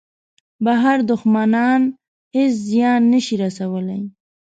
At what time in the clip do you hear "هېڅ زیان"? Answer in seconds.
2.35-3.01